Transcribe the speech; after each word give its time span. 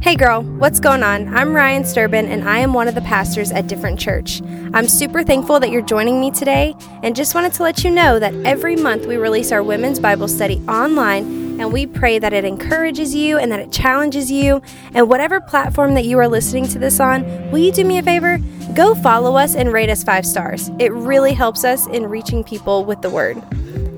Hey 0.00 0.14
girl, 0.14 0.42
what's 0.42 0.78
going 0.78 1.02
on? 1.02 1.26
I'm 1.36 1.48
Ry'Ann 1.48 1.82
Sterban 1.82 2.28
and 2.28 2.48
I 2.48 2.58
am 2.58 2.72
one 2.72 2.86
of 2.86 2.94
the 2.94 3.00
pastors 3.00 3.50
at 3.50 3.66
Different 3.66 3.98
Church. 3.98 4.40
I'm 4.72 4.86
super 4.86 5.24
thankful 5.24 5.58
that 5.58 5.70
you're 5.70 5.82
joining 5.82 6.20
me 6.20 6.30
today 6.30 6.76
and 7.02 7.16
just 7.16 7.34
wanted 7.34 7.52
to 7.54 7.64
let 7.64 7.82
you 7.82 7.90
know 7.90 8.20
that 8.20 8.32
every 8.46 8.76
month 8.76 9.06
we 9.06 9.16
release 9.16 9.50
our 9.50 9.60
women's 9.60 9.98
Bible 9.98 10.28
study 10.28 10.62
online 10.68 11.60
and 11.60 11.72
we 11.72 11.84
pray 11.84 12.20
that 12.20 12.32
it 12.32 12.44
encourages 12.44 13.12
you 13.12 13.38
and 13.38 13.50
that 13.50 13.58
it 13.58 13.72
challenges 13.72 14.30
you. 14.30 14.62
And 14.94 15.08
whatever 15.08 15.40
platform 15.40 15.94
that 15.94 16.04
you 16.04 16.16
are 16.20 16.28
listening 16.28 16.68
to 16.68 16.78
this 16.78 17.00
on, 17.00 17.50
will 17.50 17.58
you 17.58 17.72
do 17.72 17.84
me 17.84 17.98
a 17.98 18.02
favor? 18.02 18.38
Go 18.74 18.94
follow 18.94 19.36
us 19.36 19.56
and 19.56 19.72
rate 19.72 19.90
us 19.90 20.04
five 20.04 20.24
stars. 20.24 20.70
It 20.78 20.92
really 20.92 21.32
helps 21.32 21.64
us 21.64 21.88
in 21.88 22.06
reaching 22.06 22.44
people 22.44 22.84
with 22.84 23.02
the 23.02 23.10
word. 23.10 23.36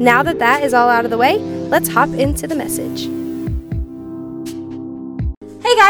Now 0.00 0.22
that 0.22 0.38
that 0.38 0.64
is 0.64 0.72
all 0.72 0.88
out 0.88 1.04
of 1.04 1.10
the 1.10 1.18
way, 1.18 1.36
let's 1.36 1.90
hop 1.90 2.08
into 2.08 2.46
the 2.46 2.56
message. 2.56 3.19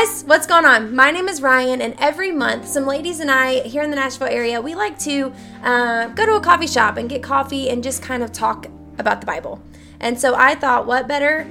Guys, 0.00 0.24
what's 0.24 0.46
going 0.46 0.64
on? 0.64 0.96
My 0.96 1.10
name 1.10 1.28
is 1.28 1.42
Ry'Ann, 1.42 1.82
and 1.82 1.94
every 1.98 2.32
month, 2.32 2.66
some 2.66 2.86
ladies 2.86 3.20
and 3.20 3.30
I 3.30 3.60
here 3.68 3.82
in 3.82 3.90
the 3.90 3.96
Nashville 3.96 4.28
area, 4.28 4.58
we 4.58 4.74
like 4.74 4.98
to 5.00 5.30
uh, 5.62 6.06
go 6.08 6.24
to 6.24 6.36
a 6.36 6.40
coffee 6.40 6.66
shop 6.66 6.96
and 6.96 7.06
get 7.06 7.22
coffee 7.22 7.68
and 7.68 7.84
just 7.84 8.02
kind 8.02 8.22
of 8.22 8.32
talk 8.32 8.64
about 8.96 9.20
the 9.20 9.26
Bible. 9.26 9.62
And 10.00 10.18
so 10.18 10.34
I 10.34 10.54
thought, 10.54 10.86
what 10.86 11.06
better 11.06 11.46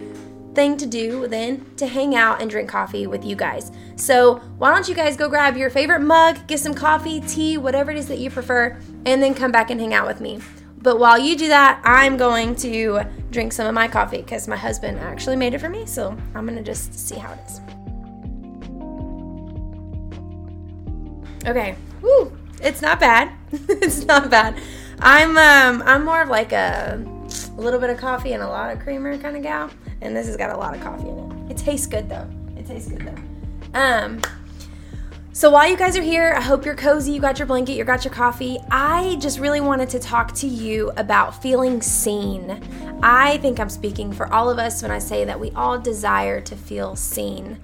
thing 0.55 0.77
to 0.77 0.87
do 0.87 1.27
than 1.27 1.63
to 1.75 1.85
hang 1.85 2.15
out 2.15 2.41
and 2.41 2.49
drink 2.49 2.67
coffee 2.67 3.05
with 3.05 3.23
you 3.23 3.35
guys? 3.35 3.71
So 3.97 4.37
why 4.57 4.73
don't 4.73 4.89
you 4.89 4.95
guys 4.95 5.15
go 5.15 5.29
grab 5.29 5.55
your 5.55 5.69
favorite 5.69 6.01
mug, 6.01 6.47
get 6.47 6.59
some 6.59 6.73
coffee, 6.73 7.21
tea, 7.21 7.59
whatever 7.59 7.91
it 7.91 7.97
is 7.97 8.07
that 8.07 8.17
you 8.17 8.31
prefer, 8.31 8.79
and 9.05 9.21
then 9.21 9.35
come 9.35 9.51
back 9.51 9.69
and 9.69 9.79
hang 9.79 9.93
out 9.93 10.07
with 10.07 10.21
me. 10.21 10.39
But 10.81 10.97
while 10.97 11.19
you 11.19 11.35
do 11.35 11.49
that, 11.49 11.81
I'm 11.83 12.17
going 12.17 12.55
to 12.55 13.01
drink 13.29 13.53
some 13.53 13.67
of 13.67 13.75
my 13.75 13.87
coffee 13.87 14.23
because 14.23 14.47
my 14.47 14.57
husband 14.57 14.97
actually 15.01 15.35
made 15.35 15.53
it 15.53 15.59
for 15.59 15.69
me. 15.69 15.85
So 15.85 16.17
I'm 16.33 16.47
going 16.47 16.57
to 16.57 16.63
just 16.63 16.95
see 16.95 17.15
how 17.15 17.31
it 17.33 17.39
is. 17.45 17.61
Okay. 21.45 21.75
Woo. 22.01 22.37
It's 22.61 22.81
not 22.81 22.99
bad. 22.99 23.31
it's 23.51 24.05
not 24.05 24.29
bad. 24.29 24.59
I'm 24.99 25.37
um 25.37 25.81
I'm 25.85 26.03
more 26.03 26.21
of 26.21 26.29
like 26.29 26.51
a, 26.51 27.03
a 27.57 27.61
little 27.61 27.79
bit 27.79 27.89
of 27.89 27.97
coffee 27.97 28.33
and 28.33 28.43
a 28.43 28.47
lot 28.47 28.75
of 28.75 28.79
creamer 28.81 29.17
kind 29.17 29.37
of 29.37 29.43
gal, 29.43 29.69
and 30.01 30.15
this 30.15 30.27
has 30.27 30.35
got 30.35 30.53
a 30.53 30.57
lot 30.57 30.75
of 30.75 30.81
coffee 30.81 31.07
in 31.07 31.47
it. 31.47 31.51
It 31.51 31.57
tastes 31.57 31.87
good 31.87 32.09
though. 32.09 32.27
It 32.57 32.65
tastes 32.65 32.89
good 32.89 33.01
though. 33.01 33.79
Um. 33.79 34.21
So 35.31 35.49
while 35.49 35.69
you 35.69 35.77
guys 35.77 35.95
are 35.95 36.01
here, 36.01 36.33
I 36.35 36.41
hope 36.41 36.65
you're 36.65 36.75
cozy, 36.75 37.13
you 37.13 37.21
got 37.21 37.39
your 37.39 37.45
blanket, 37.45 37.77
you 37.77 37.85
got 37.85 38.03
your 38.03 38.13
coffee. 38.13 38.57
I 38.71 39.15
just 39.21 39.39
really 39.39 39.61
wanted 39.61 39.87
to 39.91 39.99
talk 39.99 40.33
to 40.35 40.47
you 40.47 40.91
about 40.97 41.41
feeling 41.41 41.81
seen. 41.81 42.61
I 43.01 43.37
think 43.37 43.57
I'm 43.57 43.69
speaking 43.69 44.11
for 44.11 44.27
all 44.33 44.49
of 44.49 44.59
us 44.59 44.81
when 44.81 44.91
I 44.91 44.99
say 44.99 45.23
that 45.23 45.39
we 45.39 45.51
all 45.51 45.79
desire 45.79 46.41
to 46.41 46.57
feel 46.57 46.97
seen. 46.97 47.57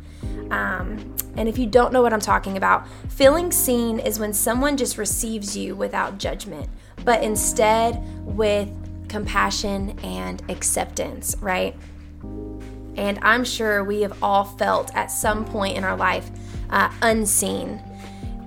Um, 0.51 1.15
and 1.37 1.49
if 1.49 1.57
you 1.57 1.65
don't 1.65 1.91
know 1.91 2.01
what 2.01 2.13
I'm 2.13 2.19
talking 2.19 2.57
about, 2.57 2.87
feeling 3.09 3.51
seen 3.51 3.99
is 3.99 4.19
when 4.19 4.33
someone 4.33 4.77
just 4.77 4.97
receives 4.97 5.55
you 5.55 5.75
without 5.75 6.17
judgment, 6.17 6.69
but 7.03 7.23
instead 7.23 8.01
with 8.25 8.69
compassion 9.09 9.97
and 10.03 10.41
acceptance, 10.49 11.35
right? 11.41 11.75
And 12.97 13.19
I'm 13.21 13.43
sure 13.43 13.83
we 13.83 14.01
have 14.01 14.21
all 14.23 14.45
felt 14.45 14.95
at 14.95 15.07
some 15.07 15.45
point 15.45 15.77
in 15.77 15.83
our 15.83 15.97
life 15.97 16.29
uh, 16.69 16.91
unseen. 17.01 17.81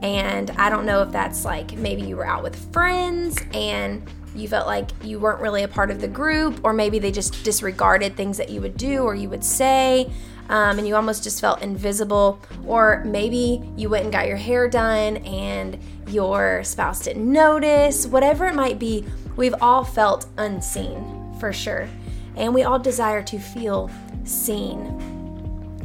And 0.02 0.50
I 0.52 0.70
don't 0.70 0.86
know 0.86 1.02
if 1.02 1.10
that's 1.10 1.44
like 1.44 1.76
maybe 1.76 2.02
you 2.02 2.16
were 2.16 2.26
out 2.26 2.42
with 2.42 2.72
friends 2.72 3.38
and 3.52 4.08
you 4.34 4.48
felt 4.48 4.66
like 4.66 4.91
you 5.02 5.19
weren't 5.19 5.41
really 5.41 5.64
a 5.64 5.69
part 5.69 5.91
of 5.91 6.00
the 6.00 6.08
group, 6.08 6.60
or 6.62 6.72
maybe 6.72 6.98
they 6.98 7.10
just 7.10 7.42
disregarded 7.44 8.16
things 8.16 8.36
that 8.36 8.50
you 8.50 8.60
would 8.60 8.76
do 8.76 9.02
or 9.02 9.14
you 9.14 9.28
would 9.28 9.44
say 9.44 10.10
um, 10.48 10.78
and 10.78 10.88
you 10.88 10.96
almost 10.96 11.22
just 11.22 11.41
felt 11.41 11.62
invisible. 11.62 12.41
Or 12.66 13.02
maybe 13.04 13.62
you 13.77 13.88
went 13.88 14.04
and 14.04 14.12
got 14.12 14.27
your 14.27 14.36
hair 14.36 14.68
done 14.68 15.18
and 15.18 15.78
your 16.08 16.64
spouse 16.64 17.00
didn't 17.00 17.30
notice. 17.30 18.06
Whatever 18.06 18.46
it 18.46 18.54
might 18.54 18.78
be, 18.78 19.04
we've 19.36 19.54
all 19.60 19.84
felt 19.84 20.26
unseen 20.38 21.34
for 21.38 21.53
sure. 21.53 21.88
And 22.37 22.54
we 22.54 22.62
all 22.62 22.78
desire 22.78 23.22
to 23.25 23.38
feel 23.38 23.91
seen. 24.25 24.78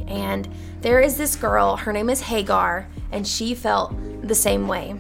And 0.08 0.48
there 0.82 1.00
is 1.00 1.18
this 1.18 1.36
girl, 1.36 1.78
her 1.78 1.94
name 1.94 2.10
is 2.10 2.22
Hagar, 2.22 2.88
and 3.12 3.28
she 3.28 3.56
felt 3.56 3.96
the 4.28 4.36
same 4.36 4.68
way. 4.68 4.96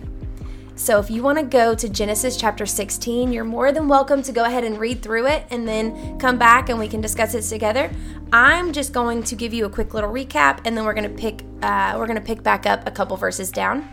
So 0.75 0.97
if 0.97 1.11
you 1.11 1.21
want 1.21 1.37
to 1.37 1.43
go 1.43 1.75
to 1.75 1.87
Genesis 1.87 2.35
chapter 2.35 2.65
16, 2.65 3.31
you're 3.31 3.43
more 3.43 3.71
than 3.71 3.87
welcome 3.87 4.23
to 4.23 4.31
go 4.31 4.43
ahead 4.43 4.63
and 4.63 4.79
read 4.79 5.03
through 5.03 5.27
it 5.27 5.45
and 5.51 5.67
then 5.67 6.17
come 6.17 6.39
back 6.39 6.69
and 6.69 6.79
we 6.79 6.87
can 6.87 6.99
discuss 6.99 7.35
it 7.35 7.43
together. 7.43 7.91
I'm 8.31 8.73
just 8.73 8.91
going 8.91 9.21
to 9.23 9.35
give 9.35 9.53
you 9.53 9.65
a 9.65 9.69
quick 9.69 9.93
little 9.93 10.11
recap 10.11 10.61
and 10.65 10.75
then 10.75 10.83
we're 10.83 10.95
going 10.95 11.09
to 11.09 11.15
pick 11.15 11.43
uh, 11.61 11.95
we're 11.97 12.07
going 12.07 12.19
to 12.19 12.25
pick 12.25 12.41
back 12.41 12.65
up 12.65 12.87
a 12.87 12.91
couple 12.91 13.15
verses 13.17 13.51
down. 13.51 13.87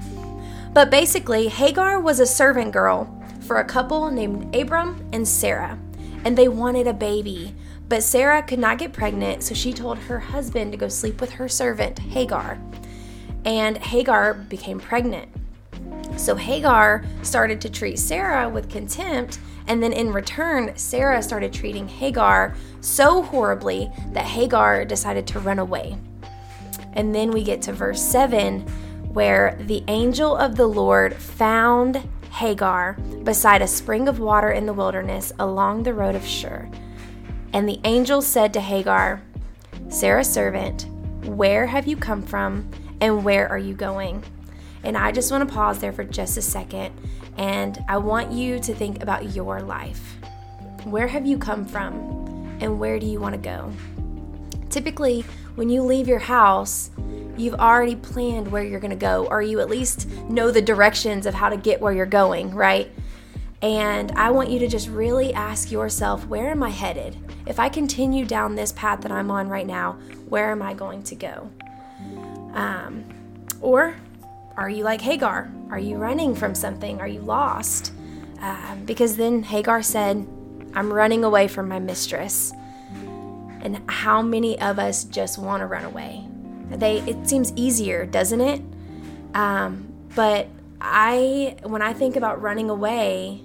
But 0.73 0.91
basically, 0.91 1.49
Hagar 1.49 2.01
was 2.01 2.19
a 2.19 2.27
servant 2.27 2.73
girl 2.73 3.15
for 3.43 3.59
a 3.59 3.65
couple 3.65 4.11
named 4.11 4.55
Abram 4.57 5.07
and 5.13 5.29
Sarah, 5.29 5.79
and 6.25 6.37
they 6.37 6.49
wanted 6.49 6.87
a 6.87 6.95
baby. 6.95 7.55
But 7.89 8.03
Sarah 8.03 8.43
could 8.43 8.59
not 8.59 8.79
get 8.79 8.93
pregnant, 8.93 9.43
so 9.43 9.55
she 9.55 9.73
told 9.73 9.99
her 9.99 10.19
husband 10.19 10.73
to 10.73 10.79
go 10.79 10.89
sleep 10.89 11.21
with 11.21 11.33
her 11.33 11.49
servant, 11.49 11.99
Hagar. 11.99 12.59
And 13.45 13.77
Hagar 13.79 14.35
became 14.35 14.79
pregnant. 14.79 15.29
So 16.21 16.37
Hagar 16.37 17.03
started 17.23 17.63
to 17.63 17.71
treat 17.71 17.99
Sarah 17.99 18.47
with 18.47 18.69
contempt, 18.69 19.41
and 19.67 19.83
then 19.83 19.95
in 19.95 20.13
return, 20.13 20.77
Sarah 20.77 21.23
started 21.23 21.51
treating 21.51 21.89
Hagar 21.89 22.55
so 22.83 23.23
horribly 23.23 23.91
that 24.13 24.27
Hagar 24.27 24.85
decided 24.85 25.27
to 25.29 25.41
run 25.41 25.59
away. 25.59 25.97
And 26.93 27.15
then 27.15 27.31
we 27.31 27.43
get 27.43 27.63
to 27.63 27.73
verse 27.73 28.03
7 28.03 28.61
where 29.15 29.57
the 29.61 29.83
angel 29.89 30.37
of 30.37 30.57
the 30.57 30.67
Lord 30.67 31.15
found 31.15 32.07
Hagar 32.33 32.99
beside 33.25 33.63
a 33.63 33.67
spring 33.67 34.07
of 34.07 34.21
water 34.21 34.51
in 34.51 34.67
the 34.67 34.75
wilderness 34.75 35.33
along 35.39 35.85
the 35.85 35.95
road 35.95 36.15
of 36.15 36.27
Shur. 36.27 36.69
And 37.55 37.67
the 37.67 37.81
angel 37.85 38.21
said 38.21 38.53
to 38.53 38.61
Hagar, 38.61 39.23
Sarah's 39.89 40.31
servant, 40.31 40.85
where 41.25 41.67
have 41.67 41.87
you 41.87 41.97
come 41.97 42.23
from 42.23 42.71
and 43.01 43.25
where 43.25 43.49
are 43.49 43.59
you 43.59 43.73
going? 43.73 44.23
And 44.83 44.97
I 44.97 45.13
just 45.13 45.31
want 45.31 45.49
to 45.49 45.55
pause 45.55 45.79
there 45.79 45.93
for 45.93 46.05
just 46.05 46.37
a 46.37 46.43
second 46.43 46.95
and 47.37 47.83
I 47.89 47.99
want 47.99 48.33
you 48.33 48.59
to 48.61 48.75
think 48.75 49.03
about 49.03 49.35
your 49.35 49.61
life. 49.61 50.17
Where 50.85 51.07
have 51.07 51.27
you 51.27 51.39
come 51.39 51.65
from 51.65 51.95
and 52.61 52.79
where 52.79 52.99
do 52.99 53.07
you 53.07 53.21
want 53.21 53.35
to 53.35 53.41
go? 53.41 53.73
Typically, 54.71 55.23
when 55.55 55.69
you 55.69 55.83
leave 55.83 56.07
your 56.07 56.19
house, 56.19 56.91
you've 57.37 57.55
already 57.55 57.97
planned 57.97 58.51
where 58.51 58.63
you're 58.63 58.81
going 58.81 58.91
to 58.91 58.97
go, 58.97 59.27
or 59.27 59.43
you 59.43 59.61
at 59.61 59.69
least 59.69 60.09
know 60.29 60.51
the 60.51 60.63
directions 60.63 61.27
of 61.27 61.35
how 61.35 61.49
to 61.49 61.57
get 61.57 61.81
where 61.81 61.93
you're 61.93 62.07
going, 62.07 62.55
right? 62.55 62.91
And 63.63 64.13
I 64.13 64.31
want 64.31 64.51
you 64.51 64.59
to 64.61 64.69
just 64.69 64.89
really 64.89 65.35
ask 65.35 65.71
yourself, 65.71 66.27
where 66.27 66.51
am 66.51 66.63
I 66.63 66.71
headed? 66.71 67.17
If 67.47 67.59
I 67.59 67.69
continue 67.69 68.25
down 68.25 68.55
this 68.55 68.73
path 68.73 69.01
that 69.03 69.13
I'm 69.13 69.31
on 69.31 69.49
right 69.49 69.67
now, 69.67 69.99
where 70.29 70.51
am 70.51 70.63
I 70.63 70.73
going 70.73 71.03
to 71.05 71.15
go? 71.15 71.51
Um, 72.55 73.05
or 73.61 73.97
are 74.61 74.69
you 74.69 74.85
like 74.85 75.01
Hagar? 75.01 75.51
Are 75.71 75.79
you 75.79 75.97
running 75.97 76.35
from 76.35 76.55
something? 76.55 77.01
Are 77.01 77.09
you 77.09 77.21
lost? 77.21 77.95
Uh, 78.43 78.77
because 78.85 79.17
then 79.17 79.43
Hagar 79.43 79.83
said, 79.83 80.29
I'm 80.75 80.93
running 80.93 81.25
away 81.25 81.49
from 81.49 81.67
my 81.67 81.79
mistress. 81.79 82.53
And 83.63 83.81
how 83.89 84.21
many 84.21 84.61
of 84.61 84.79
us 84.79 85.05
just 85.05 85.39
want 85.39 85.63
to 85.63 85.67
run 85.67 85.87
away? 85.87 86.27
They 86.71 86.99
it 87.01 87.27
seems 87.27 87.53
easier, 87.57 88.05
doesn't 88.05 88.41
it? 88.41 88.63
Um, 89.35 89.93
but 90.15 90.49
I 90.79 91.57
when 91.63 91.81
I 91.81 91.95
think 91.95 92.17
about 92.17 92.43
running 92.43 92.69
away, 92.69 93.43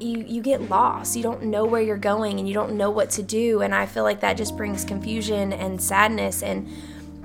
you 0.00 0.24
you 0.26 0.40
get 0.40 0.70
lost. 0.70 1.16
You 1.16 1.22
don't 1.22 1.44
know 1.44 1.66
where 1.66 1.82
you're 1.82 1.96
going 1.98 2.38
and 2.38 2.48
you 2.48 2.54
don't 2.54 2.76
know 2.78 2.90
what 2.90 3.10
to 3.10 3.22
do. 3.22 3.60
And 3.60 3.74
I 3.74 3.84
feel 3.84 4.04
like 4.04 4.20
that 4.20 4.38
just 4.38 4.56
brings 4.56 4.84
confusion 4.84 5.52
and 5.52 5.80
sadness 5.80 6.42
and 6.42 6.68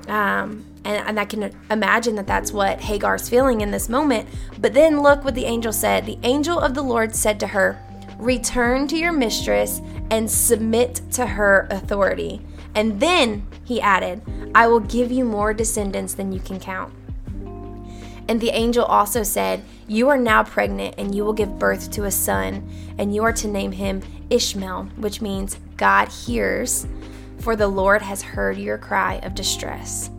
um, 0.07 0.65
and, 0.85 1.07
and 1.07 1.19
I 1.19 1.25
can 1.25 1.55
imagine 1.69 2.15
that 2.15 2.27
that's 2.27 2.51
what 2.51 2.79
Hagar's 2.79 3.29
feeling 3.29 3.61
in 3.61 3.71
this 3.71 3.89
moment. 3.89 4.27
But 4.59 4.73
then 4.73 5.01
look 5.01 5.23
what 5.23 5.35
the 5.35 5.45
angel 5.45 5.73
said. 5.73 6.05
The 6.05 6.19
angel 6.23 6.59
of 6.59 6.73
the 6.73 6.81
Lord 6.81 7.15
said 7.15 7.39
to 7.41 7.47
her, 7.47 7.81
Return 8.17 8.87
to 8.87 8.97
your 8.97 9.13
mistress 9.13 9.81
and 10.11 10.29
submit 10.29 11.01
to 11.11 11.25
her 11.25 11.67
authority. 11.69 12.41
And 12.75 12.99
then 12.99 13.47
he 13.63 13.81
added, 13.81 14.21
I 14.53 14.67
will 14.67 14.79
give 14.79 15.11
you 15.11 15.23
more 15.25 15.53
descendants 15.53 16.13
than 16.13 16.31
you 16.31 16.39
can 16.39 16.59
count. 16.59 16.93
And 18.27 18.39
the 18.39 18.51
angel 18.51 18.85
also 18.85 19.23
said, 19.23 19.63
You 19.87 20.09
are 20.09 20.17
now 20.17 20.43
pregnant, 20.43 20.95
and 20.97 21.15
you 21.15 21.25
will 21.25 21.33
give 21.33 21.57
birth 21.57 21.89
to 21.91 22.03
a 22.03 22.11
son, 22.11 22.69
and 22.97 23.13
you 23.13 23.23
are 23.23 23.33
to 23.33 23.47
name 23.47 23.71
him 23.71 24.03
Ishmael, 24.29 24.83
which 24.97 25.19
means 25.21 25.59
God 25.77 26.09
hears, 26.09 26.85
for 27.39 27.55
the 27.55 27.67
Lord 27.67 28.01
has 28.01 28.21
heard 28.21 28.57
your 28.57 28.77
cry 28.77 29.15
of 29.23 29.33
distress. 29.33 30.11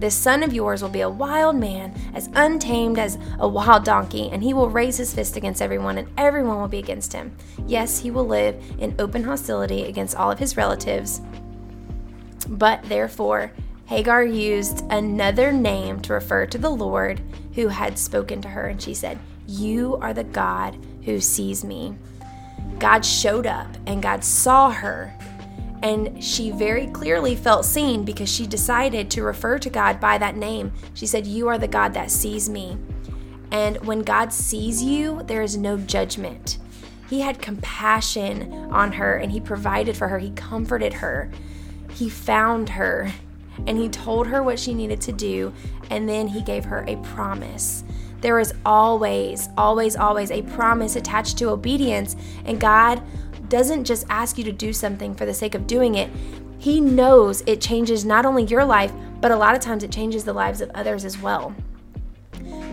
This 0.00 0.14
son 0.14 0.42
of 0.42 0.54
yours 0.54 0.80
will 0.80 0.88
be 0.88 1.02
a 1.02 1.10
wild 1.10 1.56
man, 1.56 1.94
as 2.14 2.30
untamed 2.34 2.98
as 2.98 3.18
a 3.38 3.46
wild 3.46 3.84
donkey, 3.84 4.30
and 4.32 4.42
he 4.42 4.54
will 4.54 4.70
raise 4.70 4.96
his 4.96 5.12
fist 5.12 5.36
against 5.36 5.60
everyone, 5.60 5.98
and 5.98 6.08
everyone 6.16 6.58
will 6.58 6.68
be 6.68 6.78
against 6.78 7.12
him. 7.12 7.36
Yes, 7.66 7.98
he 7.98 8.10
will 8.10 8.26
live 8.26 8.56
in 8.78 8.94
open 8.98 9.24
hostility 9.24 9.84
against 9.84 10.16
all 10.16 10.30
of 10.30 10.38
his 10.38 10.56
relatives. 10.56 11.20
But 12.48 12.82
therefore, 12.84 13.52
Hagar 13.84 14.24
used 14.24 14.86
another 14.88 15.52
name 15.52 16.00
to 16.00 16.14
refer 16.14 16.46
to 16.46 16.56
the 16.56 16.70
Lord 16.70 17.20
who 17.54 17.68
had 17.68 17.98
spoken 17.98 18.40
to 18.40 18.48
her, 18.48 18.68
and 18.68 18.80
she 18.80 18.94
said, 18.94 19.18
You 19.46 19.98
are 20.00 20.14
the 20.14 20.24
God 20.24 20.78
who 21.04 21.20
sees 21.20 21.62
me. 21.62 21.94
God 22.78 23.04
showed 23.04 23.46
up 23.46 23.68
and 23.86 24.02
God 24.02 24.24
saw 24.24 24.70
her, 24.70 25.14
and 25.82 26.22
she 26.22 26.50
very 26.50 26.86
clearly 26.88 27.34
felt 27.34 27.64
seen 27.64 28.04
because 28.04 28.28
she 28.28 28.46
decided 28.46 29.10
to 29.10 29.22
refer 29.22 29.58
to 29.58 29.70
God 29.70 29.98
by 29.98 30.18
that 30.18 30.36
name. 30.36 30.72
She 30.94 31.06
said, 31.06 31.26
You 31.26 31.48
are 31.48 31.58
the 31.58 31.68
God 31.68 31.94
that 31.94 32.10
sees 32.10 32.48
me. 32.48 32.76
And 33.50 33.78
when 33.86 34.02
God 34.02 34.32
sees 34.32 34.82
you, 34.82 35.22
there 35.24 35.42
is 35.42 35.56
no 35.56 35.76
judgment. 35.76 36.58
He 37.08 37.20
had 37.20 37.42
compassion 37.42 38.52
on 38.70 38.92
her 38.92 39.16
and 39.16 39.32
he 39.32 39.40
provided 39.40 39.96
for 39.96 40.08
her, 40.08 40.18
he 40.18 40.30
comforted 40.30 40.94
her, 40.94 41.30
he 41.92 42.08
found 42.08 42.68
her 42.70 43.10
and 43.66 43.76
he 43.76 43.88
told 43.88 44.26
her 44.28 44.42
what 44.42 44.58
she 44.58 44.74
needed 44.74 45.00
to 45.02 45.12
do, 45.12 45.52
and 45.90 46.08
then 46.08 46.28
he 46.28 46.40
gave 46.42 46.64
her 46.64 46.84
a 46.86 46.96
promise. 46.96 47.84
There 48.20 48.38
is 48.38 48.52
always, 48.64 49.48
always, 49.56 49.96
always 49.96 50.30
a 50.30 50.42
promise 50.42 50.96
attached 50.96 51.38
to 51.38 51.48
obedience, 51.50 52.16
and 52.44 52.60
God 52.60 53.02
doesn't 53.48 53.84
just 53.84 54.06
ask 54.08 54.38
you 54.38 54.44
to 54.44 54.52
do 54.52 54.72
something 54.72 55.14
for 55.14 55.26
the 55.26 55.34
sake 55.34 55.54
of 55.54 55.66
doing 55.66 55.96
it. 55.96 56.10
He 56.58 56.80
knows 56.80 57.42
it 57.46 57.60
changes 57.60 58.04
not 58.04 58.26
only 58.26 58.44
your 58.44 58.64
life, 58.64 58.92
but 59.20 59.30
a 59.30 59.36
lot 59.36 59.54
of 59.54 59.60
times 59.60 59.82
it 59.82 59.90
changes 59.90 60.24
the 60.24 60.32
lives 60.32 60.60
of 60.60 60.70
others 60.74 61.04
as 61.04 61.18
well. 61.20 61.54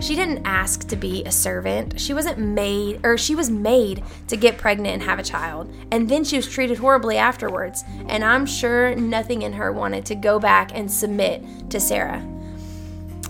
She 0.00 0.14
didn't 0.14 0.46
ask 0.46 0.86
to 0.88 0.96
be 0.96 1.24
a 1.24 1.32
servant. 1.32 1.98
She 1.98 2.14
wasn't 2.14 2.38
made, 2.38 3.00
or 3.04 3.18
she 3.18 3.34
was 3.34 3.50
made 3.50 4.04
to 4.28 4.36
get 4.36 4.56
pregnant 4.56 4.94
and 4.94 5.02
have 5.02 5.18
a 5.18 5.24
child. 5.24 5.74
And 5.90 6.08
then 6.08 6.22
she 6.22 6.36
was 6.36 6.48
treated 6.48 6.78
horribly 6.78 7.16
afterwards. 7.16 7.82
And 8.06 8.24
I'm 8.24 8.46
sure 8.46 8.94
nothing 8.94 9.42
in 9.42 9.52
her 9.54 9.72
wanted 9.72 10.06
to 10.06 10.14
go 10.14 10.38
back 10.38 10.70
and 10.72 10.90
submit 10.90 11.42
to 11.70 11.80
Sarah. 11.80 12.24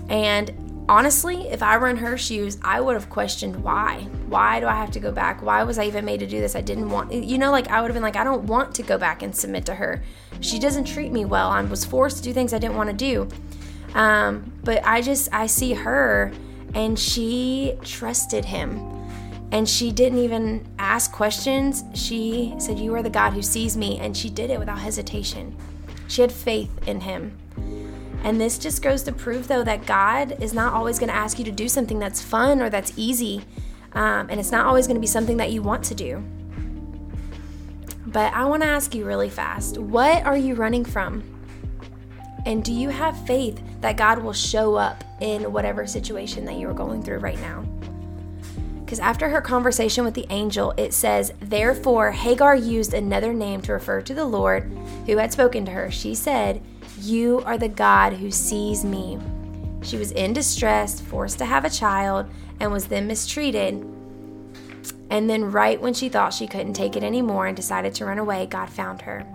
And 0.09 0.51
honestly, 0.89 1.47
if 1.49 1.61
I 1.61 1.77
were 1.77 1.87
in 1.87 1.97
her 1.97 2.17
shoes, 2.17 2.57
I 2.63 2.81
would 2.81 2.95
have 2.95 3.09
questioned 3.09 3.63
why. 3.63 4.01
Why 4.27 4.59
do 4.59 4.65
I 4.65 4.75
have 4.75 4.91
to 4.91 4.99
go 4.99 5.11
back? 5.11 5.41
Why 5.41 5.63
was 5.63 5.77
I 5.77 5.85
even 5.85 6.03
made 6.03 6.19
to 6.19 6.27
do 6.27 6.41
this? 6.41 6.55
I 6.55 6.61
didn't 6.61 6.89
want, 6.89 7.13
you 7.13 7.37
know, 7.37 7.51
like 7.51 7.69
I 7.69 7.79
would 7.79 7.89
have 7.89 7.95
been 7.95 8.03
like, 8.03 8.15
I 8.15 8.23
don't 8.23 8.45
want 8.45 8.73
to 8.75 8.83
go 8.83 8.97
back 8.97 9.21
and 9.21 9.33
submit 9.33 9.65
to 9.67 9.75
her. 9.75 10.03
She 10.41 10.57
doesn't 10.57 10.85
treat 10.85 11.11
me 11.11 11.25
well. 11.25 11.49
I 11.49 11.61
was 11.61 11.85
forced 11.85 12.17
to 12.17 12.23
do 12.23 12.33
things 12.33 12.53
I 12.53 12.57
didn't 12.57 12.75
want 12.75 12.89
to 12.89 12.95
do. 12.95 13.29
Um, 13.93 14.51
but 14.63 14.83
I 14.83 15.01
just, 15.01 15.29
I 15.31 15.45
see 15.45 15.73
her 15.73 16.33
and 16.73 16.97
she 16.97 17.77
trusted 17.83 18.45
him. 18.45 18.95
And 19.51 19.67
she 19.67 19.91
didn't 19.91 20.19
even 20.19 20.67
ask 20.77 21.11
questions. 21.11 21.83
She 21.93 22.53
said, 22.59 22.77
You 22.77 22.93
are 22.95 23.01
the 23.01 23.09
God 23.09 23.33
who 23.33 23.41
sees 23.41 23.75
me. 23.75 23.97
And 23.99 24.15
she 24.15 24.29
did 24.29 24.51
it 24.51 24.59
without 24.59 24.77
hesitation. 24.77 25.55
She 26.07 26.21
had 26.21 26.31
faith 26.31 26.71
in 26.87 27.01
him. 27.01 27.35
And 28.23 28.39
this 28.39 28.57
just 28.57 28.81
goes 28.81 29.03
to 29.03 29.11
prove, 29.11 29.47
though, 29.47 29.63
that 29.63 29.85
God 29.85 30.41
is 30.41 30.53
not 30.53 30.73
always 30.73 30.99
going 30.99 31.09
to 31.09 31.15
ask 31.15 31.39
you 31.39 31.45
to 31.45 31.51
do 31.51 31.69
something 31.69 31.99
that's 31.99 32.21
fun 32.21 32.61
or 32.61 32.69
that's 32.69 32.91
easy. 32.97 33.43
Um, 33.93 34.29
and 34.29 34.39
it's 34.39 34.51
not 34.51 34.65
always 34.65 34.87
going 34.87 34.95
to 34.95 35.01
be 35.01 35.07
something 35.07 35.37
that 35.37 35.51
you 35.51 35.61
want 35.61 35.83
to 35.85 35.95
do. 35.95 36.23
But 38.05 38.33
I 38.33 38.45
want 38.45 38.63
to 38.63 38.69
ask 38.69 38.93
you 38.95 39.05
really 39.05 39.29
fast 39.29 39.77
what 39.77 40.25
are 40.25 40.37
you 40.37 40.55
running 40.55 40.83
from? 40.83 41.23
And 42.45 42.63
do 42.63 42.73
you 42.73 42.89
have 42.89 43.27
faith 43.27 43.61
that 43.81 43.97
God 43.97 44.19
will 44.19 44.33
show 44.33 44.75
up 44.75 45.03
in 45.21 45.51
whatever 45.51 45.85
situation 45.85 46.45
that 46.45 46.55
you 46.55 46.69
are 46.69 46.73
going 46.73 47.03
through 47.03 47.19
right 47.19 47.39
now? 47.39 47.65
Because 48.79 48.99
after 48.99 49.29
her 49.29 49.41
conversation 49.41 50.03
with 50.03 50.15
the 50.15 50.25
angel, 50.31 50.73
it 50.75 50.93
says, 50.93 51.31
Therefore, 51.39 52.11
Hagar 52.11 52.55
used 52.55 52.93
another 52.93 53.33
name 53.33 53.61
to 53.61 53.73
refer 53.73 54.01
to 54.01 54.15
the 54.15 54.25
Lord 54.25 54.63
who 55.05 55.17
had 55.17 55.31
spoken 55.31 55.63
to 55.65 55.71
her. 55.71 55.91
She 55.91 56.15
said, 56.15 56.63
You 57.01 57.41
are 57.45 57.57
the 57.57 57.69
God 57.69 58.13
who 58.13 58.29
sees 58.29 58.83
me. 58.83 59.17
She 59.81 59.97
was 59.97 60.11
in 60.11 60.33
distress, 60.33 60.99
forced 60.99 61.37
to 61.37 61.45
have 61.45 61.63
a 61.63 61.69
child, 61.69 62.25
and 62.59 62.71
was 62.71 62.87
then 62.87 63.07
mistreated. 63.07 63.75
And 65.09 65.29
then, 65.29 65.49
right 65.51 65.79
when 65.81 65.93
she 65.93 66.09
thought 66.09 66.33
she 66.33 66.45
couldn't 66.45 66.73
take 66.73 66.97
it 66.97 67.03
anymore 67.03 67.47
and 67.47 67.55
decided 67.55 67.95
to 67.95 68.05
run 68.05 68.19
away, 68.19 68.47
God 68.47 68.69
found 68.69 69.01
her. 69.03 69.25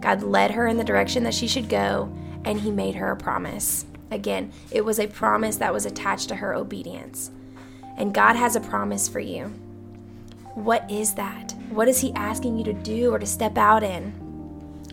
God 0.00 0.22
led 0.22 0.50
her 0.50 0.66
in 0.66 0.76
the 0.76 0.84
direction 0.84 1.24
that 1.24 1.32
she 1.32 1.48
should 1.48 1.70
go, 1.70 2.14
and 2.44 2.60
he 2.60 2.70
made 2.70 2.94
her 2.96 3.10
a 3.10 3.16
promise. 3.16 3.86
Again, 4.10 4.52
it 4.70 4.84
was 4.84 5.00
a 5.00 5.06
promise 5.06 5.56
that 5.56 5.72
was 5.72 5.86
attached 5.86 6.28
to 6.28 6.36
her 6.36 6.54
obedience. 6.54 7.30
And 7.96 8.12
God 8.12 8.36
has 8.36 8.54
a 8.54 8.60
promise 8.60 9.08
for 9.08 9.20
you. 9.20 9.46
What 10.54 10.88
is 10.90 11.14
that? 11.14 11.54
What 11.70 11.88
is 11.88 12.00
He 12.00 12.12
asking 12.12 12.58
you 12.58 12.64
to 12.64 12.72
do 12.74 13.12
or 13.12 13.18
to 13.18 13.26
step 13.26 13.56
out 13.56 13.82
in? 13.82 14.23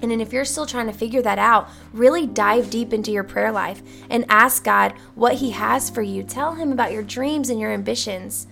And 0.01 0.11
then, 0.11 0.21
if 0.21 0.33
you're 0.33 0.45
still 0.45 0.65
trying 0.65 0.87
to 0.87 0.93
figure 0.93 1.21
that 1.21 1.39
out, 1.39 1.69
really 1.93 2.25
dive 2.25 2.69
deep 2.69 2.93
into 2.93 3.11
your 3.11 3.23
prayer 3.23 3.51
life 3.51 3.81
and 4.09 4.25
ask 4.29 4.63
God 4.63 4.93
what 5.15 5.35
He 5.35 5.51
has 5.51 5.89
for 5.89 6.01
you. 6.01 6.23
Tell 6.23 6.55
Him 6.55 6.71
about 6.71 6.91
your 6.91 7.03
dreams 7.03 7.49
and 7.49 7.59
your 7.59 7.71
ambitions. 7.71 8.47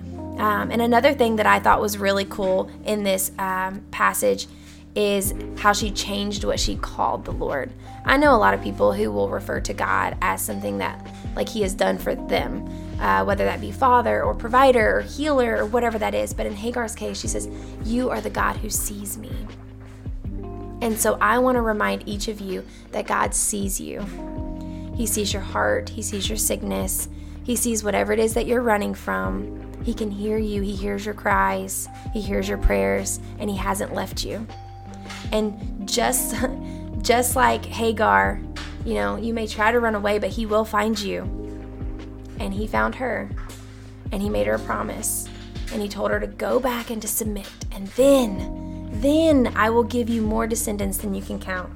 Um, 0.00 0.70
and 0.70 0.80
another 0.80 1.12
thing 1.12 1.36
that 1.36 1.46
I 1.46 1.58
thought 1.58 1.80
was 1.80 1.98
really 1.98 2.24
cool 2.24 2.70
in 2.84 3.02
this 3.02 3.32
um, 3.38 3.84
passage 3.90 4.46
is 4.94 5.32
how 5.58 5.72
she 5.72 5.90
changed 5.90 6.44
what 6.44 6.58
she 6.58 6.76
called 6.76 7.24
the 7.24 7.30
Lord. 7.30 7.72
I 8.04 8.16
know 8.16 8.34
a 8.34 8.38
lot 8.38 8.54
of 8.54 8.62
people 8.62 8.92
who 8.92 9.12
will 9.12 9.28
refer 9.28 9.60
to 9.60 9.74
God 9.74 10.16
as 10.22 10.42
something 10.42 10.78
that, 10.78 11.06
like, 11.36 11.48
He 11.48 11.62
has 11.62 11.74
done 11.74 11.98
for 11.98 12.14
them, 12.14 12.66
uh, 13.00 13.24
whether 13.24 13.44
that 13.44 13.60
be 13.60 13.70
Father 13.70 14.22
or 14.22 14.34
Provider 14.34 14.98
or 14.98 15.00
Healer 15.02 15.56
or 15.56 15.66
whatever 15.66 15.98
that 15.98 16.14
is. 16.14 16.32
But 16.32 16.46
in 16.46 16.54
Hagar's 16.54 16.94
case, 16.94 17.20
she 17.20 17.28
says, 17.28 17.48
You 17.84 18.10
are 18.10 18.20
the 18.20 18.30
God 18.30 18.56
who 18.56 18.70
sees 18.70 19.18
me. 19.18 19.30
And 20.80 20.98
so 20.98 21.18
I 21.20 21.38
want 21.38 21.56
to 21.56 21.62
remind 21.62 22.08
each 22.08 22.28
of 22.28 22.40
you 22.40 22.64
that 22.92 23.06
God 23.06 23.34
sees 23.34 23.80
you. 23.80 24.00
He 24.94 25.06
sees 25.06 25.32
your 25.32 25.42
heart, 25.42 25.88
He 25.88 26.02
sees 26.02 26.28
your 26.28 26.38
sickness, 26.38 27.08
He 27.44 27.56
sees 27.56 27.84
whatever 27.84 28.12
it 28.12 28.18
is 28.18 28.34
that 28.34 28.46
you're 28.46 28.62
running 28.62 28.94
from. 28.94 29.64
He 29.84 29.94
can 29.94 30.10
hear 30.10 30.38
you, 30.38 30.62
He 30.62 30.74
hears 30.74 31.04
your 31.04 31.14
cries, 31.14 31.88
He 32.12 32.20
hears 32.20 32.48
your 32.48 32.58
prayers, 32.58 33.20
and 33.38 33.48
He 33.48 33.56
hasn't 33.56 33.94
left 33.94 34.24
you. 34.24 34.46
And 35.32 35.88
just 35.88 36.34
just 37.02 37.36
like 37.36 37.64
Hagar, 37.64 38.40
you 38.84 38.94
know, 38.94 39.16
you 39.16 39.34
may 39.34 39.46
try 39.46 39.70
to 39.70 39.80
run 39.80 39.94
away, 39.94 40.18
but 40.18 40.30
he 40.30 40.46
will 40.46 40.64
find 40.64 40.98
you. 40.98 41.22
And 42.40 42.54
he 42.54 42.66
found 42.66 42.94
her. 42.94 43.28
And 44.12 44.22
he 44.22 44.28
made 44.28 44.46
her 44.46 44.54
a 44.54 44.58
promise. 44.58 45.28
And 45.72 45.82
he 45.82 45.88
told 45.88 46.10
her 46.10 46.20
to 46.20 46.26
go 46.26 46.58
back 46.58 46.90
and 46.90 47.02
to 47.02 47.08
submit. 47.08 47.50
And 47.72 47.88
then, 47.88 48.57
then 48.90 49.52
I 49.54 49.70
will 49.70 49.84
give 49.84 50.08
you 50.08 50.22
more 50.22 50.46
descendants 50.46 50.98
than 50.98 51.14
you 51.14 51.22
can 51.22 51.38
count. 51.38 51.70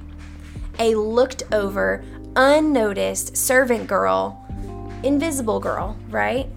A 0.79 0.95
looked 0.95 1.43
over, 1.51 2.03
unnoticed 2.35 3.37
servant 3.37 3.87
girl, 3.87 4.43
invisible 5.03 5.59
girl, 5.59 5.97
right? 6.09 6.47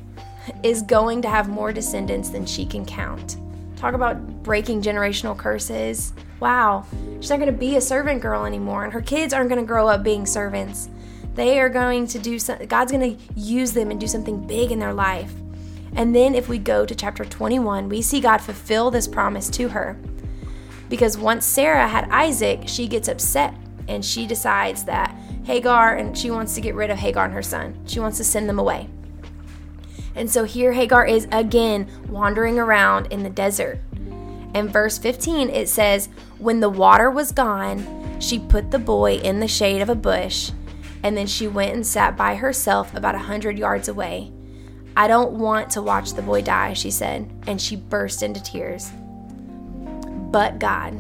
Is 0.63 0.83
going 0.83 1.23
to 1.23 1.29
have 1.29 1.49
more 1.49 1.73
descendants 1.73 2.31
than 2.31 2.47
she 2.47 2.65
can 2.65 2.87
count. 2.87 3.37
Talk 3.77 3.95
about 3.95 4.43
breaking 4.43 4.81
generational 4.83 5.37
curses. 5.37 6.13
Wow, 6.41 6.87
she's 7.21 7.31
not 7.31 7.39
going 7.39 7.53
to 7.53 7.59
be 7.59 7.77
a 7.77 7.81
servant 7.81 8.23
girl 8.23 8.45
anymore, 8.45 8.85
and 8.85 8.93
her 8.93 9.03
kids 9.03 9.35
aren't 9.35 9.49
going 9.49 9.61
to 9.61 9.67
grow 9.67 9.89
up 9.89 10.03
being 10.03 10.25
servants. 10.25 10.89
They 11.35 11.61
are 11.61 11.69
going 11.69 12.07
to 12.09 12.19
do 12.19 12.39
something, 12.39 12.67
God's 12.67 12.93
going 12.93 13.17
to 13.17 13.23
use 13.35 13.73
them 13.73 13.91
and 13.91 14.01
do 14.01 14.07
something 14.07 14.47
big 14.47 14.73
in 14.73 14.79
their 14.79 14.95
life. 14.95 15.33
And 15.95 16.15
then 16.15 16.35
if 16.35 16.49
we 16.49 16.59
go 16.59 16.87
to 16.87 16.95
chapter 16.95 17.25
21, 17.25 17.89
we 17.89 18.01
see 18.01 18.21
God 18.21 18.39
fulfill 18.39 18.91
this 18.91 19.07
promise 19.07 19.51
to 19.51 19.69
her. 19.69 19.99
Because 20.89 21.19
once 21.19 21.45
Sarah 21.45 21.89
had 21.89 22.09
Isaac, 22.11 22.63
she 22.67 22.87
gets 22.87 23.09
upset 23.09 23.55
and 23.89 24.05
she 24.05 24.27
decides 24.27 24.85
that 24.85 25.15
Hagar 25.45 25.97
and 25.97 26.17
she 26.17 26.31
wants 26.31 26.55
to 26.55 26.61
get 26.61 26.75
rid 26.75 26.91
of 26.91 26.99
Hagar 26.99 27.25
and 27.25 27.35
her 27.35 27.43
son. 27.43 27.79
She 27.87 28.01
wants 28.01 28.19
to 28.19 28.25
send 28.25 28.49
them 28.49 28.59
away. 28.59 28.89
And 30.15 30.31
so 30.31 30.45
here 30.45 30.73
Hagar 30.73 31.07
is 31.07 31.29
again 31.31 31.89
wandering 32.09 32.59
around 32.59 33.07
in 33.13 33.23
the 33.23 33.31
desert. 33.31 33.81
In 34.55 34.69
verse 34.69 34.97
15, 34.97 35.51
it 35.51 35.69
says, 35.69 36.09
When 36.39 36.61
the 36.61 36.71
water 36.71 37.11
was 37.11 37.31
gone, 37.31 38.19
she 38.21 38.39
put 38.39 38.71
the 38.71 38.79
boy 38.79 39.17
in 39.17 39.41
the 39.41 39.49
shade 39.49 39.83
of 39.83 39.91
a 39.91 39.95
bush, 39.95 40.51
and 41.03 41.17
then 41.17 41.27
she 41.27 41.47
went 41.47 41.75
and 41.75 41.87
sat 41.87 42.17
by 42.17 42.37
herself 42.37 42.95
about 42.95 43.15
a 43.15 43.19
hundred 43.19 43.59
yards 43.59 43.89
away. 43.89 44.33
I 44.97 45.09
don't 45.09 45.33
want 45.33 45.69
to 45.73 45.83
watch 45.83 46.15
the 46.15 46.23
boy 46.23 46.41
die, 46.41 46.73
she 46.73 46.91
said, 46.91 47.31
and 47.47 47.61
she 47.61 47.77
burst 47.77 48.23
into 48.23 48.43
tears. 48.43 48.91
But 50.37 50.59
God, 50.59 50.99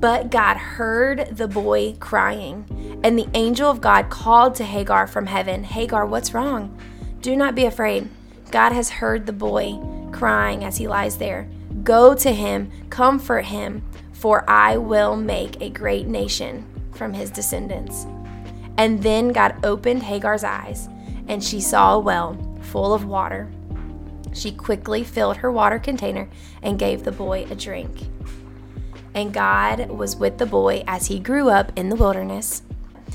but 0.00 0.30
God 0.30 0.56
heard 0.56 1.36
the 1.36 1.48
boy 1.48 1.96
crying, 1.98 3.00
and 3.02 3.18
the 3.18 3.26
angel 3.34 3.68
of 3.68 3.80
God 3.80 4.08
called 4.08 4.54
to 4.54 4.64
Hagar 4.64 5.08
from 5.08 5.26
heaven 5.26 5.64
Hagar, 5.64 6.06
what's 6.06 6.32
wrong? 6.32 6.78
Do 7.22 7.34
not 7.34 7.56
be 7.56 7.64
afraid. 7.64 8.08
God 8.52 8.70
has 8.70 8.88
heard 8.88 9.26
the 9.26 9.32
boy 9.32 9.80
crying 10.12 10.62
as 10.62 10.76
he 10.76 10.86
lies 10.86 11.18
there. 11.18 11.48
Go 11.82 12.14
to 12.14 12.30
him, 12.32 12.70
comfort 12.88 13.46
him, 13.46 13.82
for 14.12 14.48
I 14.48 14.76
will 14.76 15.16
make 15.16 15.60
a 15.60 15.68
great 15.68 16.06
nation 16.06 16.64
from 16.92 17.14
his 17.14 17.32
descendants. 17.32 18.06
And 18.78 19.02
then 19.02 19.32
God 19.32 19.56
opened 19.64 20.04
Hagar's 20.04 20.44
eyes, 20.44 20.88
and 21.26 21.42
she 21.42 21.60
saw 21.60 21.96
a 21.96 21.98
well 21.98 22.38
full 22.60 22.94
of 22.94 23.06
water. 23.06 23.50
She 24.34 24.52
quickly 24.52 25.04
filled 25.04 25.38
her 25.38 25.50
water 25.50 25.78
container 25.78 26.28
and 26.62 26.78
gave 26.78 27.04
the 27.04 27.12
boy 27.12 27.46
a 27.50 27.54
drink. 27.54 28.08
And 29.14 29.32
God 29.32 29.88
was 29.90 30.16
with 30.16 30.38
the 30.38 30.46
boy 30.46 30.82
as 30.86 31.06
he 31.06 31.20
grew 31.20 31.48
up 31.48 31.72
in 31.76 31.88
the 31.88 31.96
wilderness. 31.96 32.62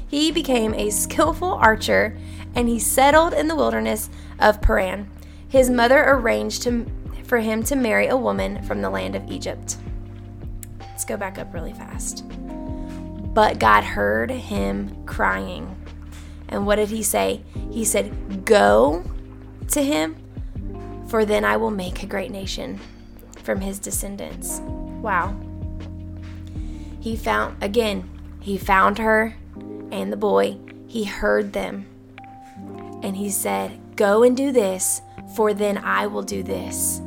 He 0.07 0.31
became 0.31 0.73
a 0.73 0.89
skillful 0.89 1.53
archer 1.53 2.17
and 2.55 2.67
he 2.67 2.79
settled 2.79 3.33
in 3.33 3.47
the 3.47 3.55
wilderness 3.55 4.09
of 4.39 4.61
Paran. 4.61 5.09
His 5.49 5.69
mother 5.69 6.03
arranged 6.07 6.63
to, 6.63 6.85
for 7.23 7.39
him 7.39 7.63
to 7.63 7.75
marry 7.75 8.07
a 8.07 8.17
woman 8.17 8.63
from 8.63 8.81
the 8.81 8.89
land 8.89 9.15
of 9.15 9.29
Egypt. 9.29 9.77
Let's 10.79 11.05
go 11.05 11.17
back 11.17 11.37
up 11.37 11.53
really 11.53 11.73
fast. 11.73 12.23
But 13.33 13.59
God 13.59 13.83
heard 13.83 14.31
him 14.31 15.05
crying. 15.05 15.75
And 16.47 16.65
what 16.65 16.77
did 16.77 16.89
he 16.89 17.03
say? 17.03 17.41
He 17.71 17.85
said, 17.85 18.45
Go 18.45 19.03
to 19.69 19.83
him, 19.83 20.15
for 21.09 21.25
then 21.25 21.43
I 21.43 21.57
will 21.57 21.71
make 21.71 22.03
a 22.03 22.07
great 22.07 22.31
nation 22.31 22.79
from 23.43 23.61
his 23.61 23.79
descendants. 23.79 24.59
Wow. 25.01 25.35
He 26.99 27.15
found, 27.15 27.61
again, 27.63 28.09
he 28.39 28.57
found 28.57 28.99
her 28.99 29.35
and 29.91 30.11
the 30.11 30.17
boy. 30.17 30.57
He 30.87 31.03
heard 31.03 31.53
them. 31.53 31.87
And 33.01 33.15
he 33.15 33.29
said, 33.29 33.79
Go 33.95 34.23
and 34.23 34.35
do 34.37 34.51
this, 34.51 35.01
for 35.35 35.53
then 35.53 35.77
I 35.77 36.07
will 36.07 36.21
do 36.21 36.43
this. 36.43 36.99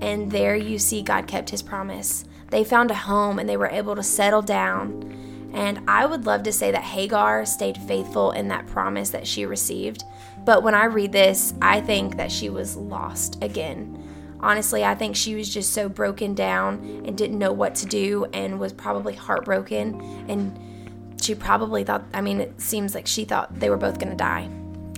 And 0.00 0.30
there 0.30 0.56
you 0.56 0.78
see 0.78 1.02
God 1.02 1.26
kept 1.26 1.50
his 1.50 1.62
promise. 1.62 2.24
They 2.50 2.64
found 2.64 2.90
a 2.90 2.94
home 2.94 3.38
and 3.38 3.48
they 3.48 3.56
were 3.56 3.68
able 3.68 3.96
to 3.96 4.02
settle 4.02 4.42
down. 4.42 5.50
And 5.52 5.80
I 5.88 6.06
would 6.06 6.26
love 6.26 6.42
to 6.44 6.52
say 6.52 6.70
that 6.70 6.82
Hagar 6.82 7.44
stayed 7.44 7.76
faithful 7.76 8.32
in 8.32 8.48
that 8.48 8.66
promise 8.66 9.10
that 9.10 9.26
she 9.26 9.46
received. 9.46 10.04
But 10.44 10.62
when 10.62 10.74
I 10.74 10.86
read 10.86 11.12
this, 11.12 11.54
I 11.62 11.80
think 11.80 12.16
that 12.16 12.32
she 12.32 12.50
was 12.50 12.76
lost 12.76 13.42
again. 13.42 13.98
Honestly, 14.40 14.84
I 14.84 14.96
think 14.96 15.14
she 15.14 15.36
was 15.36 15.48
just 15.48 15.72
so 15.72 15.88
broken 15.88 16.34
down 16.34 17.02
and 17.06 17.16
didn't 17.16 17.38
know 17.38 17.52
what 17.52 17.76
to 17.76 17.86
do 17.86 18.26
and 18.32 18.58
was 18.58 18.72
probably 18.72 19.14
heartbroken. 19.14 20.00
And 20.28 21.20
she 21.22 21.36
probably 21.36 21.84
thought, 21.84 22.04
I 22.12 22.20
mean, 22.20 22.40
it 22.40 22.60
seems 22.60 22.94
like 22.94 23.06
she 23.06 23.24
thought 23.24 23.60
they 23.60 23.70
were 23.70 23.76
both 23.76 24.00
going 24.00 24.10
to 24.10 24.16
die. 24.16 24.50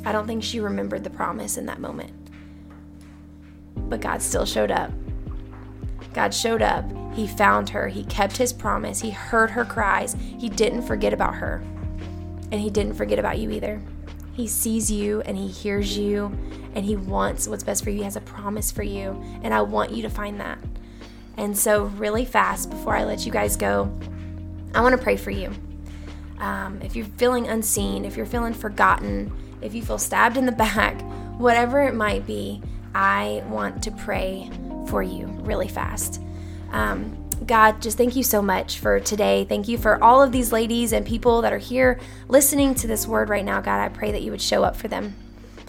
I 0.07 0.13
don't 0.13 0.27
think 0.27 0.43
she 0.43 0.61
remembered 0.61 1.05
the 1.05 1.11
promise 1.11 1.59
in 1.59 1.67
that 1.67 1.79
moment. 1.79 2.13
But 3.77 4.01
God 4.01 4.23
still 4.23 4.47
showed 4.47 4.71
up. 4.71 4.91
God 6.15 6.33
showed 6.33 6.63
up. 6.63 6.85
He 7.13 7.27
found 7.27 7.69
her. 7.71 7.89
He 7.89 8.05
kept 8.05 8.39
his 8.39 8.53
promise. 8.53 9.01
He 9.01 9.11
heard 9.11 9.51
her 9.51 9.65
cries. 9.65 10.17
He 10.39 10.49
didn't 10.49 10.83
forget 10.83 11.13
about 11.13 11.35
her. 11.35 11.63
And 12.51 12.61
he 12.61 12.71
didn't 12.71 12.95
forget 12.95 13.19
about 13.19 13.39
you 13.39 13.51
either. 13.51 13.83
He 14.35 14.49
sees 14.49 14.91
you 14.91 15.21
and 15.23 15.37
he 15.37 15.47
hears 15.49 15.97
you 15.97 16.37
and 16.75 16.85
he 16.85 16.97
wants 16.97 17.47
what's 17.47 17.63
best 17.63 17.85
for 17.85 17.91
you. 17.91 17.99
He 17.99 18.03
has 18.03 18.17
a 18.17 18.21
promise 18.21 18.71
for 18.73 18.83
you. 18.83 19.23
And 19.43 19.55
I 19.55 19.63
want 19.63 19.93
you 19.93 20.03
to 20.03 20.11
find 20.11 20.41
that. 20.41 20.59
And 21.37 21.57
so, 21.57 21.85
really 21.85 22.25
fast, 22.25 22.71
before 22.71 22.95
I 22.97 23.05
let 23.05 23.27
you 23.27 23.33
guys 23.33 23.57
go, 23.57 23.93
I 24.75 24.81
want 24.83 24.97
to 24.97 25.03
pray 25.03 25.17
for 25.17 25.31
you. 25.31 25.53
Um, 26.39 26.81
if 26.83 26.95
you're 26.95 27.07
feeling 27.07 27.49
unseen, 27.49 28.05
if 28.05 28.17
you're 28.17 28.27
feeling 28.27 28.55
forgotten, 28.55 29.33
if 29.61 29.75
you 29.75 29.83
feel 29.83 29.99
stabbed 29.99 30.37
in 30.37 30.47
the 30.47 30.53
back, 30.67 31.01
whatever 31.39 31.83
it 31.83 31.95
might 31.95 32.27
be, 32.27 32.63
I 32.95 33.43
want 33.49 33.83
to 33.85 33.91
pray 33.91 34.51
for 34.89 35.03
you 35.03 35.27
really 35.43 35.69
fast. 35.69 36.21
Um, 36.71 37.24
God, 37.47 37.83
just 37.83 37.99
thank 37.99 38.17
you 38.17 38.23
so 38.23 38.41
much 38.41 38.79
for 38.79 39.01
today. 39.01 39.45
Thank 39.49 39.69
you 39.69 39.77
for 39.77 40.03
all 40.03 40.23
of 40.23 40.33
these 40.33 40.53
ladies 40.53 40.93
and 40.93 41.07
people 41.07 41.43
that 41.43 41.53
are 41.53 41.59
here 41.59 42.01
listening 42.29 42.75
to 42.77 42.87
this 42.87 43.07
word 43.07 43.29
right 43.29 43.45
now. 43.45 43.61
God, 43.61 43.81
I 43.81 43.89
pray 43.89 44.13
that 44.13 44.23
you 44.23 44.31
would 44.31 44.41
show 44.41 44.65
up 44.65 44.77
for 44.77 44.89
them. 44.89 45.15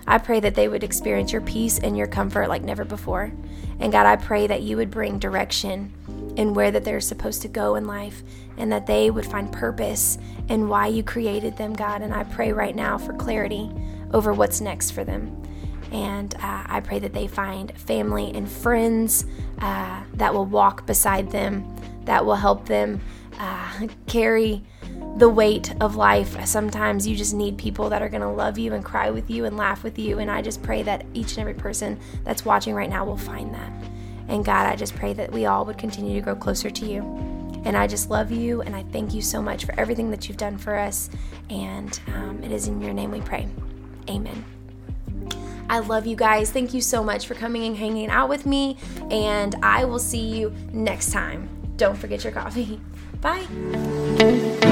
I 0.08 0.20
pray 0.20 0.40
that 0.40 0.56
they 0.56 0.68
would 0.68 0.84
experience 0.84 1.32
your 1.32 1.42
peace 1.42 1.80
and 1.80 1.98
your 1.98 2.08
comfort 2.08 2.48
like 2.48 2.62
never 2.62 2.86
before. 2.86 3.34
And 3.80 3.92
God, 3.92 4.06
I 4.06 4.16
pray 4.16 4.48
that 4.48 4.62
you 4.62 4.78
would 4.78 4.92
bring 4.92 5.20
direction 5.20 5.92
in 6.38 6.54
where 6.54 6.72
that 6.72 6.84
they're 6.84 7.02
supposed 7.02 7.42
to 7.42 7.48
go 7.48 7.76
in 7.76 7.88
life 7.88 8.24
and 8.58 8.72
that 8.72 8.88
they 8.88 9.10
would 9.10 9.26
find 9.26 9.52
purpose 9.52 10.18
in 10.48 10.70
why 10.70 10.88
you 10.88 11.04
created 11.04 11.58
them, 11.58 11.74
God. 11.74 12.02
And 12.02 12.14
I 12.14 12.24
pray 12.24 12.54
right 12.54 12.76
now 12.76 12.98
for 12.98 13.14
clarity 13.14 13.72
over 14.14 14.34
what's 14.34 14.62
next 14.62 14.92
for 14.92 15.04
them. 15.04 15.42
And 15.96 16.36
uh, 16.36 16.64
I 16.66 16.82
pray 16.82 17.00
that 17.00 17.14
they 17.14 17.26
find 17.26 17.72
family 17.80 18.30
and 18.36 18.52
friends 18.52 19.26
uh, 19.60 20.04
that 20.16 20.34
will 20.34 20.46
walk 20.46 20.86
beside 20.86 21.32
them, 21.32 21.74
that 22.04 22.26
will 22.26 22.36
help 22.36 22.66
them 22.66 23.00
uh, 23.40 23.88
carry 24.06 24.62
the 25.16 25.30
weight 25.30 25.74
of 25.80 25.96
life. 25.96 26.46
Sometimes 26.46 27.08
you 27.08 27.16
just 27.16 27.34
need 27.34 27.58
people 27.58 27.88
that 27.90 28.02
are 28.02 28.10
going 28.10 28.22
to 28.22 28.28
love 28.28 28.58
you 28.58 28.74
and 28.74 28.84
cry 28.84 29.10
with 29.10 29.30
you 29.30 29.46
and 29.46 29.56
laugh 29.56 29.84
with 29.84 29.98
you. 29.98 30.20
And 30.20 30.30
I 30.30 30.42
just 30.42 30.62
pray 30.62 30.84
that 30.84 31.06
each 31.14 31.32
and 31.32 31.40
every 31.40 31.54
person 31.54 31.98
that's 32.26 32.44
watching 32.44 32.76
right 32.76 32.90
now 32.90 33.06
will 33.06 33.16
find 33.16 33.54
that. 33.54 33.72
And 34.28 34.44
God, 34.44 34.68
I 34.68 34.76
just 34.76 34.96
pray 34.96 35.14
that 35.14 35.32
we 35.32 35.46
all 35.46 35.64
would 35.64 35.78
continue 35.78 36.16
to 36.16 36.22
grow 36.22 36.36
closer 36.36 36.70
to 36.70 36.86
you. 36.86 37.04
And 37.64 37.78
I 37.78 37.88
just 37.88 38.10
love 38.10 38.34
you 38.34 38.62
and 38.64 38.76
I 38.76 38.84
thank 38.84 39.14
you 39.14 39.22
so 39.22 39.42
much 39.42 39.64
for 39.64 39.80
everything 39.80 40.12
that 40.12 40.28
you've 40.28 40.38
done 40.38 40.58
for 40.58 40.76
us. 40.76 41.10
And 41.50 41.98
um, 42.14 42.44
it 42.44 42.52
is 42.52 42.68
in 42.68 42.82
your 42.82 42.94
name 42.94 43.12
we 43.12 43.22
pray. 43.22 43.48
Amen. 44.10 44.44
I 45.70 45.80
love 45.80 46.06
you 46.06 46.16
guys. 46.16 46.52
Thank 46.52 46.74
you 46.74 46.82
so 46.82 47.04
much 47.04 47.28
for 47.28 47.36
coming 47.36 47.64
and 47.64 47.76
hanging 47.76 48.10
out 48.10 48.30
with 48.30 48.46
me. 48.46 48.78
And 49.12 49.56
I 49.64 49.86
will 49.86 50.00
see 50.00 50.38
you 50.38 50.54
next 50.72 51.12
time. 51.12 51.50
Don't 51.78 51.98
forget 51.98 52.24
your 52.24 52.34
coffee. 52.34 52.80
Bye. 53.22 54.66